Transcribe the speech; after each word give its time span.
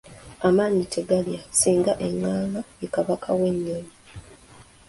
Amaanyi 0.47 0.83
tegalya 0.93 1.41
singa 1.59 1.93
eŋŋaaŋa 2.07 2.61
ye 2.79 2.87
Kabaka 2.95 3.29
w’ennyonyi. 3.39 3.93